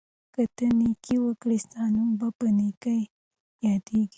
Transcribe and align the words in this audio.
که 0.33 0.43
ته 0.55 0.67
نېکي 0.79 1.15
وکړې، 1.21 1.57
ستا 1.65 1.83
نوم 1.93 2.09
به 2.19 2.27
په 2.37 2.47
نېکۍ 2.57 3.01
یادیږي. 3.65 4.03